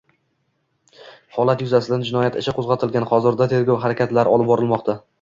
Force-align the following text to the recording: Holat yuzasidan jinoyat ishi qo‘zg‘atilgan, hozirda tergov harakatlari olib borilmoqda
Holat 1.35 1.61
yuzasidan 1.65 2.07
jinoyat 2.09 2.39
ishi 2.43 2.57
qo‘zg‘atilgan, 2.61 3.09
hozirda 3.13 3.53
tergov 3.55 3.83
harakatlari 3.89 4.37
olib 4.39 4.55
borilmoqda 4.55 5.03